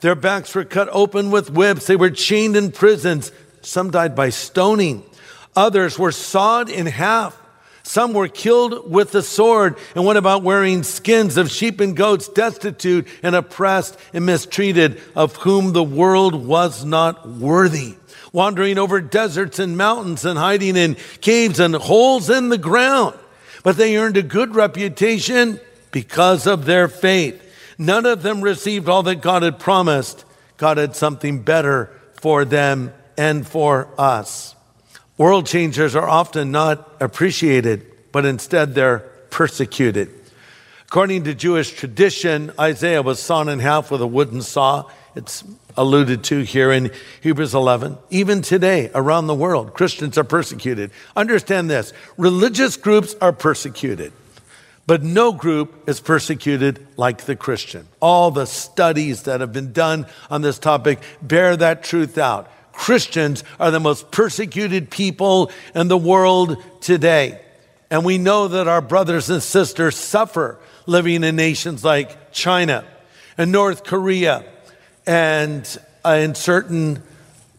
Their 0.00 0.14
backs 0.14 0.54
were 0.54 0.64
cut 0.64 0.88
open 0.92 1.30
with 1.30 1.50
whips. 1.50 1.86
They 1.86 1.96
were 1.96 2.10
chained 2.10 2.56
in 2.56 2.72
prisons. 2.72 3.32
Some 3.60 3.90
died 3.90 4.14
by 4.14 4.30
stoning. 4.30 5.04
Others 5.54 5.98
were 5.98 6.12
sawed 6.12 6.70
in 6.70 6.86
half. 6.86 7.41
Some 7.82 8.12
were 8.12 8.28
killed 8.28 8.90
with 8.90 9.10
the 9.10 9.22
sword 9.22 9.76
and 9.94 10.04
went 10.04 10.18
about 10.18 10.42
wearing 10.42 10.82
skins 10.82 11.36
of 11.36 11.50
sheep 11.50 11.80
and 11.80 11.96
goats, 11.96 12.28
destitute 12.28 13.08
and 13.22 13.34
oppressed 13.34 13.98
and 14.12 14.24
mistreated, 14.24 15.00
of 15.16 15.36
whom 15.36 15.72
the 15.72 15.82
world 15.82 16.34
was 16.34 16.84
not 16.84 17.28
worthy. 17.28 17.96
Wandering 18.32 18.78
over 18.78 19.00
deserts 19.00 19.58
and 19.58 19.76
mountains 19.76 20.24
and 20.24 20.38
hiding 20.38 20.76
in 20.76 20.96
caves 21.20 21.60
and 21.60 21.74
holes 21.74 22.30
in 22.30 22.48
the 22.48 22.58
ground. 22.58 23.18
But 23.62 23.76
they 23.76 23.96
earned 23.96 24.16
a 24.16 24.22
good 24.22 24.54
reputation 24.54 25.60
because 25.90 26.46
of 26.46 26.64
their 26.64 26.88
faith. 26.88 27.40
None 27.78 28.06
of 28.06 28.22
them 28.22 28.40
received 28.40 28.88
all 28.88 29.02
that 29.04 29.16
God 29.16 29.42
had 29.42 29.58
promised. 29.58 30.24
God 30.56 30.78
had 30.78 30.96
something 30.96 31.42
better 31.42 31.90
for 32.20 32.44
them 32.44 32.92
and 33.18 33.46
for 33.46 33.88
us. 33.98 34.54
World 35.18 35.46
changers 35.46 35.94
are 35.94 36.08
often 36.08 36.50
not 36.50 36.96
appreciated, 37.00 37.86
but 38.12 38.24
instead 38.24 38.74
they're 38.74 39.00
persecuted. 39.30 40.10
According 40.86 41.24
to 41.24 41.34
Jewish 41.34 41.72
tradition, 41.72 42.52
Isaiah 42.58 43.02
was 43.02 43.20
sawn 43.20 43.48
in 43.48 43.58
half 43.58 43.90
with 43.90 44.02
a 44.02 44.06
wooden 44.06 44.42
saw. 44.42 44.90
It's 45.14 45.44
alluded 45.76 46.24
to 46.24 46.40
here 46.40 46.72
in 46.72 46.90
Hebrews 47.22 47.54
11. 47.54 47.98
Even 48.10 48.42
today, 48.42 48.90
around 48.94 49.26
the 49.26 49.34
world, 49.34 49.74
Christians 49.74 50.18
are 50.18 50.24
persecuted. 50.24 50.90
Understand 51.16 51.70
this 51.70 51.92
religious 52.16 52.76
groups 52.76 53.14
are 53.20 53.32
persecuted, 53.32 54.12
but 54.86 55.02
no 55.02 55.32
group 55.32 55.88
is 55.88 56.00
persecuted 56.00 56.86
like 56.96 57.22
the 57.24 57.36
Christian. 57.36 57.86
All 58.00 58.30
the 58.30 58.46
studies 58.46 59.24
that 59.24 59.40
have 59.40 59.52
been 59.52 59.72
done 59.72 60.06
on 60.30 60.42
this 60.42 60.58
topic 60.58 61.00
bear 61.22 61.56
that 61.56 61.84
truth 61.84 62.18
out. 62.18 62.50
Christians 62.72 63.44
are 63.60 63.70
the 63.70 63.80
most 63.80 64.10
persecuted 64.10 64.90
people 64.90 65.50
in 65.74 65.88
the 65.88 65.98
world 65.98 66.62
today. 66.80 67.40
And 67.90 68.04
we 68.04 68.18
know 68.18 68.48
that 68.48 68.68
our 68.68 68.80
brothers 68.80 69.28
and 69.28 69.42
sisters 69.42 69.96
suffer 69.96 70.58
living 70.86 71.24
in 71.24 71.36
nations 71.36 71.84
like 71.84 72.32
China 72.32 72.84
and 73.36 73.52
North 73.52 73.84
Korea 73.84 74.44
and 75.06 75.78
uh, 76.04 76.18
in 76.20 76.34
certain 76.34 77.02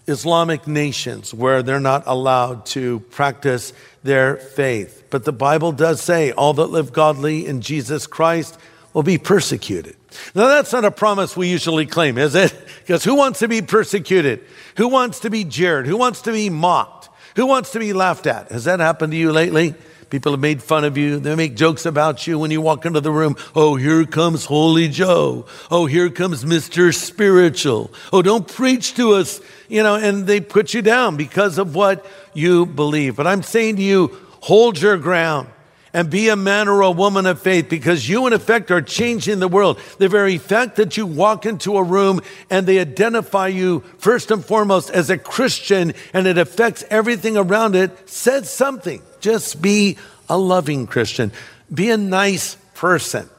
Islamic 0.08 0.68
nations 0.68 1.34
where 1.34 1.64
they're 1.64 1.80
not 1.80 2.04
allowed 2.06 2.66
to 2.68 3.00
practice 3.12 3.74
their 4.04 4.36
faith. 4.36 5.04
But 5.10 5.24
the 5.24 5.32
Bible 5.32 5.72
does 5.72 6.02
say 6.02 6.32
all 6.32 6.54
that 6.56 6.68
live 6.68 6.92
godly 6.92 7.46
in 7.46 7.62
Jesus 7.62 8.08
Christ 8.08 8.58
will 8.94 9.04
be 9.04 9.18
persecuted. 9.18 9.96
Now, 10.36 10.48
that's 10.48 10.74
not 10.74 10.86
a 10.86 10.92
promise 10.92 11.36
we 11.36 11.48
usually 11.50 11.86
claim, 11.86 12.18
is 12.18 12.36
it? 12.36 12.54
Because 12.84 13.06
who 13.06 13.16
wants 13.16 13.40
to 13.40 13.48
be 13.48 13.62
persecuted? 13.62 14.44
Who 14.76 14.90
wants 14.90 15.20
to 15.22 15.30
be 15.30 15.46
jeered? 15.46 15.88
Who 15.88 15.96
wants 15.96 16.22
to 16.24 16.34
be 16.34 16.50
mocked? 16.50 17.08
Who 17.38 17.46
wants 17.46 17.72
to 17.72 17.80
be 17.80 17.94
laughed 17.94 18.28
at? 18.28 18.52
Has 18.52 18.66
that 18.66 18.82
happened 18.82 19.14
to 19.14 19.18
you 19.18 19.32
lately? 19.32 19.74
People 20.10 20.34
have 20.34 20.42
made 20.42 20.62
fun 20.62 20.84
of 20.84 20.98
you. 20.98 21.18
They 21.18 21.34
make 21.34 21.56
jokes 21.56 21.86
about 21.86 22.28
you 22.28 22.38
when 22.38 22.52
you 22.52 22.62
walk 22.62 22.86
into 22.86 23.02
the 23.02 23.10
room. 23.10 23.36
Oh, 23.56 23.78
here 23.78 24.06
comes 24.06 24.46
Holy 24.46 24.88
Joe. 24.88 25.46
Oh, 25.72 25.86
here 25.86 26.10
comes 26.10 26.44
Mr. 26.44 26.94
Spiritual. 26.94 27.92
Oh, 28.12 28.22
don't 28.22 28.48
preach 28.48 28.94
to 28.96 29.14
us. 29.14 29.42
You 29.70 29.82
know, 29.82 29.96
and 29.96 30.28
they 30.28 30.40
put 30.40 30.74
you 30.74 30.82
down 30.82 31.16
because 31.16 31.58
of 31.58 31.74
what 31.74 32.06
you 32.34 32.66
believe. 32.66 33.16
But 33.16 33.26
I'm 33.26 33.42
saying 33.42 33.78
to 33.78 33.82
you, 33.82 34.16
hold 34.42 34.80
your 34.80 34.98
ground 34.98 35.48
and 35.94 36.10
be 36.10 36.30
a 36.30 36.36
man 36.36 36.68
or 36.68 36.82
a 36.82 36.92
woman 36.92 37.26
of 37.26 37.40
faith 37.40 37.70
because 37.70 38.10
you, 38.10 38.26
in 38.26 38.34
effect, 38.34 38.72
are 38.72 38.82
changing 38.82 39.40
the 39.40 39.48
world. 39.48 39.80
The 40.00 40.10
very 40.10 40.40
fact 40.40 40.78
that 40.78 40.98
you 40.98 41.06
walk 41.06 41.46
into 41.46 41.78
a 41.78 41.84
room 41.84 42.22
and 42.50 42.66
they 42.66 42.80
identify 42.80 43.48
you 43.48 43.82
first 44.00 44.32
and 44.32 44.44
foremost 44.44 44.90
as 44.90 45.10
a 45.10 45.18
Christian 45.18 45.94
and 46.14 46.26
it 46.26 46.38
affects 46.38 46.84
everything 46.90 47.38
around 47.38 47.76
it 47.76 48.10
says 48.10 48.50
something. 48.50 49.02
Just 49.20 49.62
be 49.62 49.98
a 50.28 50.38
loving 50.38 50.88
Christian, 50.88 51.32
be 51.72 51.92
a 51.92 51.98
nice 51.98 52.56
person. 52.74 53.30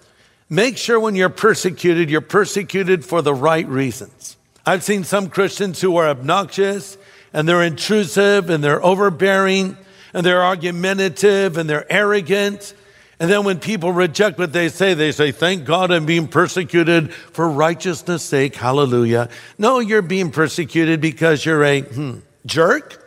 Make 0.49 0.77
sure 0.77 1.01
when 1.01 1.17
you're 1.17 1.31
persecuted, 1.31 2.11
you're 2.11 2.21
persecuted 2.21 3.05
for 3.05 3.23
the 3.23 3.35
right 3.35 3.67
reasons. 3.67 4.37
I've 4.65 4.85
seen 4.85 5.03
some 5.05 5.29
Christians 5.29 5.81
who 5.81 5.97
are 5.97 6.09
obnoxious 6.09 6.97
and 7.33 7.49
they're 7.49 7.63
intrusive 7.63 8.49
and 8.49 8.63
they're 8.63 8.85
overbearing 8.85 9.77
and 10.15 10.25
they're 10.25 10.43
argumentative 10.43 11.59
and 11.59 11.69
they're 11.69 11.93
arrogant. 11.93 12.73
And 13.19 13.31
then 13.31 13.45
when 13.45 13.59
people 13.59 13.93
reject 13.93 14.39
what 14.39 14.53
they 14.53 14.69
say, 14.69 14.95
they 14.95 15.13
say, 15.13 15.33
Thank 15.33 15.65
God 15.65 15.91
I'm 15.91 16.07
being 16.07 16.29
persecuted 16.29 17.13
for 17.13 17.49
righteousness' 17.49 18.23
sake. 18.23 18.55
Hallelujah. 18.55 19.29
No, 19.59 19.81
you're 19.81 20.03
being 20.03 20.31
persecuted 20.31 21.01
because 21.01 21.45
you're 21.45 21.65
a 21.65 21.81
hmm, 21.83 22.19
jerk. 22.47 23.01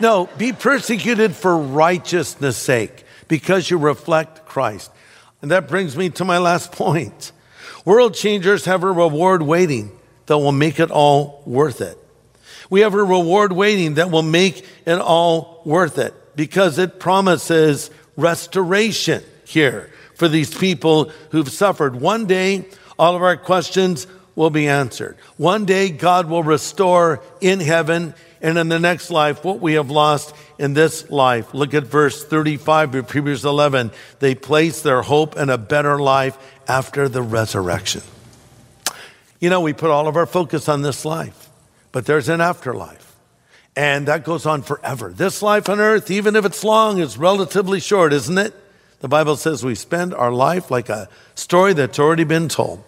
No, 0.00 0.28
be 0.38 0.52
persecuted 0.52 1.34
for 1.34 1.56
righteousness' 1.58 2.56
sake 2.56 3.04
because 3.26 3.70
you 3.70 3.78
reflect 3.78 4.46
Christ. 4.46 4.90
And 5.42 5.50
that 5.50 5.68
brings 5.68 5.96
me 5.96 6.10
to 6.10 6.24
my 6.24 6.38
last 6.38 6.72
point. 6.72 7.32
World 7.84 8.14
changers 8.14 8.66
have 8.66 8.82
a 8.82 8.92
reward 8.92 9.42
waiting 9.42 9.98
that 10.26 10.38
will 10.38 10.52
make 10.52 10.78
it 10.78 10.90
all 10.90 11.42
worth 11.46 11.80
it. 11.80 11.96
We 12.68 12.80
have 12.80 12.94
a 12.94 13.02
reward 13.02 13.52
waiting 13.52 13.94
that 13.94 14.10
will 14.10 14.22
make 14.22 14.66
it 14.86 14.98
all 14.98 15.62
worth 15.64 15.98
it 15.98 16.14
because 16.40 16.78
it 16.78 16.98
promises 16.98 17.90
restoration 18.16 19.22
here 19.44 19.92
for 20.14 20.26
these 20.26 20.56
people 20.56 21.12
who've 21.32 21.50
suffered. 21.50 21.94
One 21.94 22.24
day, 22.24 22.64
all 22.98 23.14
of 23.14 23.22
our 23.22 23.36
questions 23.36 24.06
will 24.34 24.48
be 24.48 24.66
answered. 24.66 25.18
One 25.36 25.66
day, 25.66 25.90
God 25.90 26.30
will 26.30 26.42
restore 26.42 27.22
in 27.42 27.60
heaven 27.60 28.14
and 28.40 28.56
in 28.56 28.70
the 28.70 28.78
next 28.78 29.10
life 29.10 29.44
what 29.44 29.60
we 29.60 29.74
have 29.74 29.90
lost 29.90 30.34
in 30.58 30.72
this 30.72 31.10
life. 31.10 31.52
Look 31.52 31.74
at 31.74 31.84
verse 31.84 32.24
35 32.24 32.94
of 32.94 33.10
Hebrews 33.10 33.44
11. 33.44 33.90
They 34.20 34.34
place 34.34 34.80
their 34.80 35.02
hope 35.02 35.36
in 35.36 35.50
a 35.50 35.58
better 35.58 35.98
life 35.98 36.38
after 36.66 37.06
the 37.06 37.20
resurrection. 37.20 38.00
You 39.40 39.50
know, 39.50 39.60
we 39.60 39.74
put 39.74 39.90
all 39.90 40.08
of 40.08 40.16
our 40.16 40.24
focus 40.24 40.70
on 40.70 40.80
this 40.80 41.04
life, 41.04 41.50
but 41.92 42.06
there's 42.06 42.30
an 42.30 42.40
afterlife. 42.40 43.09
And 43.76 44.08
that 44.08 44.24
goes 44.24 44.46
on 44.46 44.62
forever. 44.62 45.12
This 45.12 45.42
life 45.42 45.68
on 45.68 45.80
earth, 45.80 46.10
even 46.10 46.36
if 46.36 46.44
it's 46.44 46.64
long, 46.64 46.98
is 46.98 47.16
relatively 47.16 47.80
short, 47.80 48.12
isn't 48.12 48.36
it? 48.36 48.54
The 49.00 49.08
Bible 49.08 49.36
says 49.36 49.64
we 49.64 49.74
spend 49.74 50.12
our 50.12 50.32
life 50.32 50.70
like 50.70 50.88
a 50.88 51.08
story 51.34 51.72
that's 51.72 51.98
already 51.98 52.24
been 52.24 52.48
told. 52.48 52.84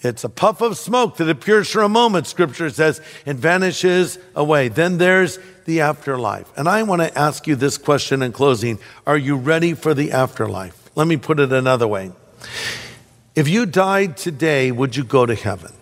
It's 0.00 0.22
a 0.22 0.28
puff 0.28 0.60
of 0.60 0.78
smoke 0.78 1.16
that 1.16 1.28
appears 1.28 1.68
for 1.68 1.82
a 1.82 1.88
moment, 1.88 2.28
scripture 2.28 2.70
says, 2.70 3.00
and 3.26 3.36
vanishes 3.38 4.18
away. 4.36 4.68
Then 4.68 4.98
there's 4.98 5.40
the 5.64 5.80
afterlife. 5.80 6.46
And 6.56 6.68
I 6.68 6.84
want 6.84 7.02
to 7.02 7.18
ask 7.18 7.48
you 7.48 7.56
this 7.56 7.76
question 7.76 8.22
in 8.22 8.30
closing 8.32 8.78
Are 9.06 9.18
you 9.18 9.36
ready 9.36 9.74
for 9.74 9.94
the 9.94 10.12
afterlife? 10.12 10.90
Let 10.94 11.08
me 11.08 11.16
put 11.16 11.40
it 11.40 11.52
another 11.52 11.88
way. 11.88 12.12
If 13.34 13.48
you 13.48 13.66
died 13.66 14.16
today, 14.16 14.70
would 14.70 14.94
you 14.94 15.02
go 15.02 15.26
to 15.26 15.34
heaven? 15.34 15.72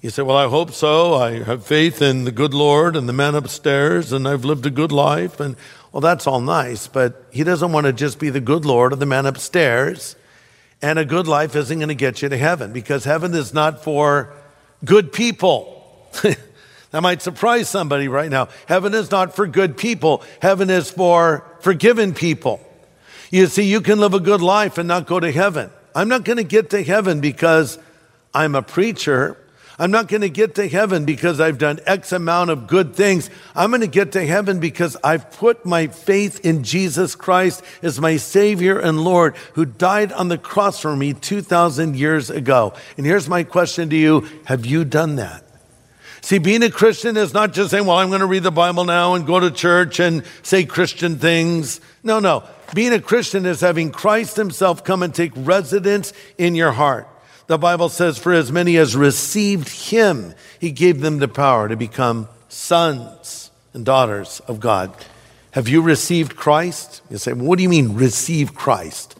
You 0.00 0.08
say, 0.08 0.22
Well, 0.22 0.36
I 0.36 0.48
hope 0.48 0.72
so. 0.72 1.14
I 1.14 1.42
have 1.42 1.66
faith 1.66 2.00
in 2.00 2.24
the 2.24 2.32
good 2.32 2.54
Lord 2.54 2.96
and 2.96 3.06
the 3.06 3.12
man 3.12 3.34
upstairs, 3.34 4.12
and 4.12 4.26
I've 4.26 4.46
lived 4.46 4.64
a 4.64 4.70
good 4.70 4.92
life. 4.92 5.40
And 5.40 5.56
well, 5.92 6.00
that's 6.00 6.26
all 6.26 6.40
nice, 6.40 6.86
but 6.86 7.26
he 7.30 7.44
doesn't 7.44 7.72
want 7.72 7.84
to 7.84 7.92
just 7.92 8.18
be 8.18 8.30
the 8.30 8.40
good 8.40 8.64
Lord 8.64 8.94
or 8.94 8.96
the 8.96 9.04
man 9.04 9.26
upstairs. 9.26 10.16
And 10.80 10.98
a 10.98 11.04
good 11.04 11.28
life 11.28 11.54
isn't 11.54 11.78
going 11.78 11.88
to 11.88 11.94
get 11.94 12.22
you 12.22 12.30
to 12.30 12.38
heaven 12.38 12.72
because 12.72 13.04
heaven 13.04 13.34
is 13.34 13.52
not 13.52 13.84
for 13.84 14.32
good 14.86 15.12
people. 15.12 16.08
that 16.22 17.02
might 17.02 17.20
surprise 17.20 17.68
somebody 17.68 18.08
right 18.08 18.30
now. 18.30 18.48
Heaven 18.66 18.94
is 18.94 19.10
not 19.10 19.36
for 19.36 19.46
good 19.46 19.76
people, 19.76 20.22
heaven 20.40 20.70
is 20.70 20.90
for 20.90 21.44
forgiven 21.60 22.14
people. 22.14 22.66
You 23.30 23.48
see, 23.48 23.64
you 23.64 23.82
can 23.82 24.00
live 24.00 24.14
a 24.14 24.20
good 24.20 24.40
life 24.40 24.78
and 24.78 24.88
not 24.88 25.06
go 25.06 25.20
to 25.20 25.30
heaven. 25.30 25.70
I'm 25.94 26.08
not 26.08 26.24
going 26.24 26.38
to 26.38 26.44
get 26.44 26.70
to 26.70 26.82
heaven 26.82 27.20
because 27.20 27.78
I'm 28.32 28.54
a 28.54 28.62
preacher. 28.62 29.36
I'm 29.80 29.90
not 29.90 30.08
going 30.08 30.20
to 30.20 30.28
get 30.28 30.56
to 30.56 30.68
heaven 30.68 31.06
because 31.06 31.40
I've 31.40 31.56
done 31.56 31.80
X 31.86 32.12
amount 32.12 32.50
of 32.50 32.66
good 32.66 32.94
things. 32.94 33.30
I'm 33.56 33.70
going 33.70 33.80
to 33.80 33.86
get 33.86 34.12
to 34.12 34.26
heaven 34.26 34.60
because 34.60 34.94
I've 35.02 35.30
put 35.30 35.64
my 35.64 35.86
faith 35.86 36.44
in 36.44 36.64
Jesus 36.64 37.14
Christ 37.14 37.64
as 37.80 37.98
my 37.98 38.18
Savior 38.18 38.78
and 38.78 39.02
Lord 39.02 39.36
who 39.54 39.64
died 39.64 40.12
on 40.12 40.28
the 40.28 40.36
cross 40.36 40.80
for 40.80 40.94
me 40.94 41.14
2,000 41.14 41.96
years 41.96 42.28
ago. 42.28 42.74
And 42.98 43.06
here's 43.06 43.26
my 43.26 43.42
question 43.42 43.88
to 43.88 43.96
you 43.96 44.28
Have 44.44 44.66
you 44.66 44.84
done 44.84 45.16
that? 45.16 45.44
See, 46.20 46.36
being 46.36 46.62
a 46.62 46.70
Christian 46.70 47.16
is 47.16 47.32
not 47.32 47.54
just 47.54 47.70
saying, 47.70 47.86
well, 47.86 47.96
I'm 47.96 48.08
going 48.08 48.20
to 48.20 48.26
read 48.26 48.42
the 48.42 48.50
Bible 48.50 48.84
now 48.84 49.14
and 49.14 49.26
go 49.26 49.40
to 49.40 49.50
church 49.50 49.98
and 49.98 50.24
say 50.42 50.66
Christian 50.66 51.16
things. 51.18 51.80
No, 52.04 52.20
no. 52.20 52.44
Being 52.74 52.92
a 52.92 53.00
Christian 53.00 53.46
is 53.46 53.62
having 53.62 53.92
Christ 53.92 54.36
Himself 54.36 54.84
come 54.84 55.02
and 55.02 55.14
take 55.14 55.32
residence 55.34 56.12
in 56.36 56.54
your 56.54 56.72
heart. 56.72 57.08
The 57.50 57.58
Bible 57.58 57.88
says, 57.88 58.16
For 58.16 58.32
as 58.32 58.52
many 58.52 58.76
as 58.76 58.94
received 58.94 59.68
him, 59.68 60.36
he 60.60 60.70
gave 60.70 61.00
them 61.00 61.18
the 61.18 61.26
power 61.26 61.68
to 61.68 61.74
become 61.74 62.28
sons 62.48 63.50
and 63.74 63.84
daughters 63.84 64.40
of 64.46 64.60
God. 64.60 64.94
Have 65.50 65.68
you 65.68 65.82
received 65.82 66.36
Christ? 66.36 67.02
You 67.10 67.18
say, 67.18 67.32
What 67.32 67.56
do 67.56 67.64
you 67.64 67.68
mean, 67.68 67.94
receive 67.94 68.54
Christ? 68.54 69.16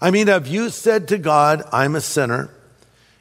I 0.00 0.10
mean, 0.10 0.28
have 0.28 0.46
you 0.46 0.70
said 0.70 1.08
to 1.08 1.18
God, 1.18 1.64
I'm 1.70 1.94
a 1.94 2.00
sinner, 2.00 2.48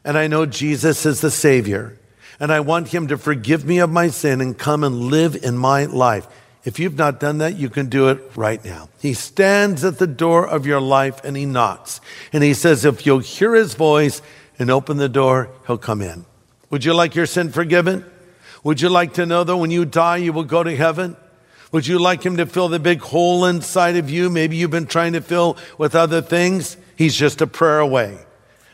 and 0.05 0.17
I 0.17 0.27
know 0.27 0.45
Jesus 0.45 1.05
is 1.05 1.19
the 1.19 1.31
Savior, 1.31 1.99
and 2.39 2.49
I 2.49 2.61
want 2.61 2.93
him 2.93 3.09
to 3.09 3.17
forgive 3.17 3.65
me 3.65 3.79
of 3.79 3.89
my 3.89 4.07
sin 4.07 4.39
and 4.39 4.57
come 4.57 4.85
and 4.85 5.11
live 5.11 5.35
in 5.35 5.57
my 5.57 5.83
life? 5.83 6.27
If 6.63 6.79
you've 6.79 6.97
not 6.97 7.19
done 7.19 7.39
that, 7.39 7.57
you 7.57 7.69
can 7.69 7.89
do 7.89 8.07
it 8.07 8.21
right 8.37 8.63
now. 8.63 8.87
He 9.01 9.13
stands 9.13 9.83
at 9.83 9.99
the 9.99 10.07
door 10.07 10.47
of 10.47 10.65
your 10.65 10.81
life 10.81 11.23
and 11.25 11.35
he 11.35 11.45
knocks. 11.45 11.99
And 12.31 12.41
he 12.41 12.53
says, 12.53 12.85
If 12.85 13.05
you'll 13.05 13.19
hear 13.19 13.53
his 13.53 13.75
voice 13.75 14.21
and 14.57 14.69
open 14.69 14.97
the 14.97 15.09
door, 15.09 15.49
he'll 15.67 15.77
come 15.77 16.01
in. 16.01 16.25
Would 16.69 16.85
you 16.85 16.93
like 16.93 17.15
your 17.15 17.25
sin 17.25 17.51
forgiven? 17.51 18.05
Would 18.63 18.81
you 18.81 18.89
like 18.89 19.13
to 19.13 19.25
know 19.25 19.43
that 19.43 19.57
when 19.57 19.71
you 19.71 19.85
die, 19.85 20.17
you 20.17 20.33
will 20.33 20.43
go 20.43 20.63
to 20.63 20.75
heaven? 20.75 21.15
Would 21.71 21.87
you 21.87 21.99
like 21.99 22.23
him 22.25 22.37
to 22.37 22.45
fill 22.45 22.67
the 22.67 22.79
big 22.79 23.01
hole 23.01 23.45
inside 23.45 23.97
of 23.97 24.09
you? 24.09 24.29
Maybe 24.29 24.55
you've 24.55 24.71
been 24.71 24.87
trying 24.87 25.13
to 25.13 25.21
fill 25.21 25.57
with 25.77 25.95
other 25.95 26.21
things. 26.21 26.77
He's 26.95 27.15
just 27.15 27.41
a 27.41 27.47
prayer 27.47 27.79
away. 27.79 28.17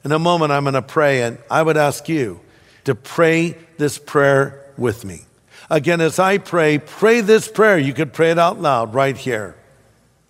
In 0.04 0.12
a 0.12 0.20
moment, 0.20 0.52
I'm 0.52 0.64
going 0.64 0.74
to 0.76 0.82
pray, 0.82 1.24
and 1.24 1.38
I 1.50 1.62
would 1.62 1.78
ask 1.78 2.08
you 2.08 2.40
to 2.86 2.96
pray 2.96 3.58
this 3.78 3.98
prayer 3.98 4.64
with 4.78 5.04
me. 5.06 5.22
Again, 5.70 6.02
as 6.02 6.20
I 6.20 6.38
pray, 6.38 6.78
pray 6.80 7.22
this 7.22 7.48
prayer. 7.48 7.78
You 7.78 7.94
could 7.94 8.14
pray 8.14 8.32
it 8.32 8.40
out 8.40 8.62
loud 8.62 8.94
right 8.94 9.16
here. 9.16 9.56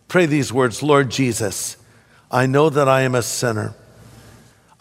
Pray 0.08 0.26
these 0.26 0.52
words 0.52 0.84
Lord 0.84 1.10
Jesus, 1.10 1.78
I 2.30 2.46
know 2.46 2.70
that 2.70 2.88
I 2.88 3.02
am 3.02 3.16
a 3.16 3.22
sinner. 3.22 3.74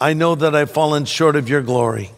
I 0.01 0.13
know 0.13 0.33
that 0.33 0.55
I've 0.55 0.71
fallen 0.71 1.05
short 1.05 1.35
of 1.35 1.47
your 1.47 1.61
glory, 1.61 2.09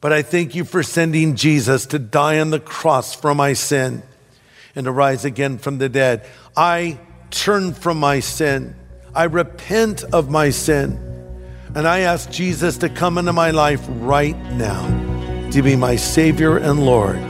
but 0.00 0.10
I 0.10 0.22
thank 0.22 0.54
you 0.54 0.64
for 0.64 0.82
sending 0.82 1.36
Jesus 1.36 1.84
to 1.86 1.98
die 1.98 2.40
on 2.40 2.48
the 2.48 2.58
cross 2.58 3.14
for 3.14 3.34
my 3.34 3.52
sin 3.52 4.02
and 4.74 4.86
to 4.86 4.90
rise 4.90 5.26
again 5.26 5.58
from 5.58 5.76
the 5.76 5.90
dead. 5.90 6.26
I 6.56 6.98
turn 7.30 7.74
from 7.74 8.00
my 8.00 8.20
sin. 8.20 8.74
I 9.14 9.24
repent 9.24 10.02
of 10.02 10.30
my 10.30 10.48
sin. 10.48 10.98
And 11.74 11.86
I 11.86 12.00
ask 12.00 12.30
Jesus 12.30 12.78
to 12.78 12.88
come 12.88 13.18
into 13.18 13.34
my 13.34 13.50
life 13.50 13.84
right 13.86 14.36
now 14.54 15.50
to 15.50 15.62
be 15.62 15.76
my 15.76 15.96
Savior 15.96 16.56
and 16.56 16.86
Lord, 16.86 17.20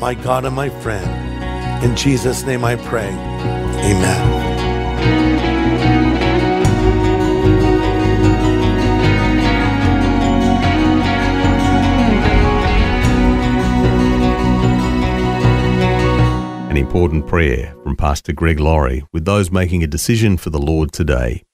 my 0.00 0.14
God 0.14 0.46
and 0.46 0.56
my 0.56 0.70
friend. 0.80 1.84
In 1.84 1.94
Jesus' 1.94 2.42
name 2.44 2.64
I 2.64 2.76
pray. 2.76 3.08
Amen. 3.08 4.35
Important 16.96 17.26
prayer 17.26 17.76
from 17.82 17.94
Pastor 17.94 18.32
Greg 18.32 18.58
Laurie 18.58 19.04
with 19.12 19.26
those 19.26 19.50
making 19.50 19.84
a 19.84 19.86
decision 19.86 20.38
for 20.38 20.48
the 20.48 20.58
Lord 20.58 20.92
today. 20.92 21.44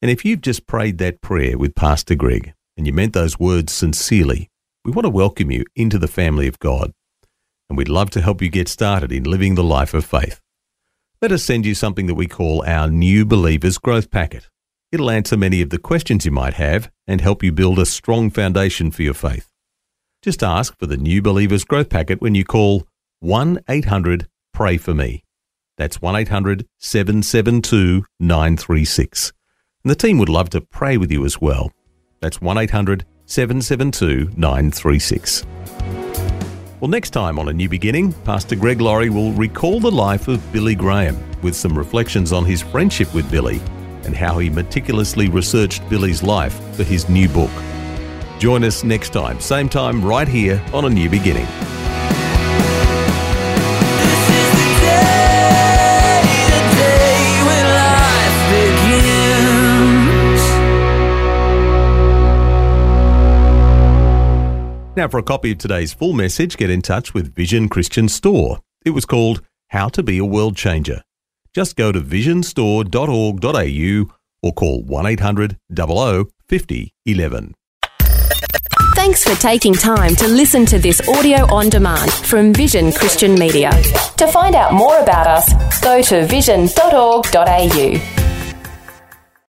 And 0.00 0.10
if 0.10 0.24
you've 0.24 0.40
just 0.40 0.66
prayed 0.66 0.96
that 0.96 1.20
prayer 1.20 1.58
with 1.58 1.74
Pastor 1.74 2.14
Greg 2.14 2.54
and 2.74 2.86
you 2.86 2.94
meant 2.94 3.12
those 3.12 3.38
words 3.38 3.74
sincerely, 3.74 4.48
we 4.82 4.92
want 4.92 5.04
to 5.04 5.10
welcome 5.10 5.50
you 5.50 5.66
into 5.76 5.98
the 5.98 6.08
family 6.08 6.48
of 6.48 6.58
God. 6.58 6.94
And 7.68 7.76
we'd 7.76 7.90
love 7.90 8.08
to 8.12 8.22
help 8.22 8.40
you 8.40 8.48
get 8.48 8.66
started 8.66 9.12
in 9.12 9.24
living 9.24 9.56
the 9.56 9.62
life 9.62 9.92
of 9.92 10.06
faith. 10.06 10.40
Let 11.20 11.32
us 11.32 11.44
send 11.44 11.66
you 11.66 11.74
something 11.74 12.06
that 12.06 12.14
we 12.14 12.26
call 12.26 12.64
our 12.66 12.88
New 12.88 13.26
Believers 13.26 13.76
Growth 13.76 14.10
Packet. 14.10 14.48
It'll 14.90 15.10
answer 15.10 15.36
many 15.36 15.60
of 15.60 15.68
the 15.68 15.78
questions 15.78 16.24
you 16.24 16.32
might 16.32 16.54
have 16.54 16.90
and 17.06 17.20
help 17.20 17.42
you 17.42 17.52
build 17.52 17.78
a 17.78 17.84
strong 17.84 18.30
foundation 18.30 18.90
for 18.90 19.02
your 19.02 19.12
faith. 19.12 19.50
Just 20.22 20.42
ask 20.42 20.74
for 20.78 20.86
the 20.86 20.96
New 20.96 21.20
Believers 21.20 21.64
Growth 21.64 21.90
Packet 21.90 22.22
when 22.22 22.34
you 22.34 22.46
call 22.46 22.86
1 23.20 23.60
800 23.68 24.28
Pray 24.56 24.78
For 24.78 24.94
Me. 24.94 25.22
That's 25.76 26.00
1 26.00 26.16
800 26.16 26.66
772 26.78 28.06
936. 28.18 29.32
And 29.84 29.90
the 29.90 29.94
team 29.94 30.16
would 30.16 30.30
love 30.30 30.48
to 30.48 30.62
pray 30.62 30.96
with 30.96 31.12
you 31.12 31.26
as 31.26 31.38
well. 31.38 31.70
That's 32.22 32.40
1 32.40 32.56
800 32.56 33.04
772 33.26 34.30
936. 34.34 35.44
Well, 36.80 36.88
next 36.88 37.10
time 37.10 37.38
on 37.38 37.50
A 37.50 37.52
New 37.52 37.68
Beginning, 37.68 38.14
Pastor 38.24 38.56
Greg 38.56 38.80
Laurie 38.80 39.10
will 39.10 39.32
recall 39.32 39.78
the 39.78 39.90
life 39.90 40.26
of 40.26 40.40
Billy 40.54 40.74
Graham 40.74 41.22
with 41.42 41.54
some 41.54 41.76
reflections 41.76 42.32
on 42.32 42.46
his 42.46 42.62
friendship 42.62 43.12
with 43.12 43.30
Billy 43.30 43.60
and 44.04 44.16
how 44.16 44.38
he 44.38 44.48
meticulously 44.48 45.28
researched 45.28 45.86
Billy's 45.90 46.22
life 46.22 46.58
for 46.74 46.82
his 46.82 47.10
new 47.10 47.28
book. 47.28 47.52
Join 48.38 48.64
us 48.64 48.84
next 48.84 49.10
time, 49.10 49.38
same 49.38 49.68
time, 49.68 50.02
right 50.02 50.26
here 50.26 50.64
on 50.72 50.86
A 50.86 50.88
New 50.88 51.10
Beginning. 51.10 51.46
Now, 65.06 65.10
for 65.10 65.18
a 65.18 65.22
copy 65.22 65.52
of 65.52 65.58
today's 65.58 65.94
full 65.94 66.14
message, 66.14 66.56
get 66.56 66.68
in 66.68 66.82
touch 66.82 67.14
with 67.14 67.32
Vision 67.32 67.68
Christian 67.68 68.08
Store. 68.08 68.58
It 68.84 68.90
was 68.90 69.04
called 69.04 69.40
How 69.68 69.88
to 69.90 70.02
Be 70.02 70.18
a 70.18 70.24
World 70.24 70.56
Changer. 70.56 71.00
Just 71.54 71.76
go 71.76 71.92
to 71.92 72.00
visionstore.org.au 72.00 74.16
or 74.42 74.52
call 74.52 74.82
1 74.82 75.06
800 75.06 75.58
00 75.72 76.24
50 76.48 76.92
11. 77.04 77.54
Thanks 78.96 79.22
for 79.22 79.40
taking 79.40 79.74
time 79.74 80.16
to 80.16 80.26
listen 80.26 80.66
to 80.66 80.80
this 80.80 81.08
audio 81.08 81.46
on 81.54 81.68
demand 81.68 82.12
from 82.12 82.52
Vision 82.52 82.90
Christian 82.90 83.36
Media. 83.36 83.70
To 84.16 84.26
find 84.26 84.56
out 84.56 84.72
more 84.72 84.98
about 84.98 85.28
us, 85.28 85.80
go 85.82 86.02
to 86.02 86.26
vision.org.au. 86.26 88.25